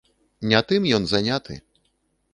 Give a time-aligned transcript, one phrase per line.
[0.53, 1.61] Не тым ён заняты.